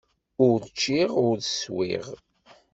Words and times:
Ur 0.47 0.57
cččiɣ, 0.69 1.11
ur 1.27 1.37
swiɣ. 1.43 2.07